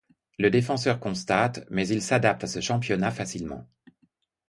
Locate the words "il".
1.87-2.01